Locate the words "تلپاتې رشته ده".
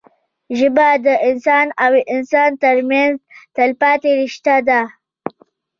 3.55-4.81